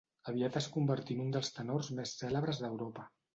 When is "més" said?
2.01-2.15